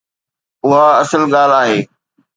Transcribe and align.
اها 0.67 0.83
اصل 1.01 1.21
ڳالهه 1.33 1.57
آهي. 1.63 1.79